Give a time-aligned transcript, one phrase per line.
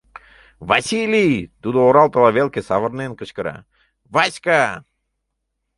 [0.69, 3.57] —Василий!— тудо оралтыла велке савырнен кычкыра,—
[4.13, 4.63] Васька!